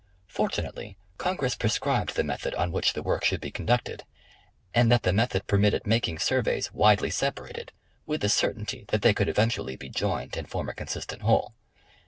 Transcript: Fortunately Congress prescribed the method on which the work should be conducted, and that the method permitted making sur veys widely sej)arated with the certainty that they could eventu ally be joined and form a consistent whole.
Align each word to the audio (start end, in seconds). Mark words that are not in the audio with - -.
Fortunately 0.25 0.97
Congress 1.19 1.53
prescribed 1.53 2.15
the 2.15 2.23
method 2.23 2.55
on 2.55 2.71
which 2.71 2.93
the 2.93 3.03
work 3.03 3.23
should 3.23 3.39
be 3.39 3.51
conducted, 3.51 4.03
and 4.73 4.91
that 4.91 5.03
the 5.03 5.13
method 5.13 5.45
permitted 5.45 5.85
making 5.85 6.17
sur 6.17 6.41
veys 6.41 6.71
widely 6.71 7.11
sej)arated 7.11 7.69
with 8.07 8.21
the 8.21 8.27
certainty 8.29 8.83
that 8.87 9.03
they 9.03 9.13
could 9.13 9.27
eventu 9.27 9.59
ally 9.59 9.75
be 9.75 9.89
joined 9.89 10.35
and 10.35 10.49
form 10.49 10.69
a 10.69 10.73
consistent 10.73 11.21
whole. 11.21 11.53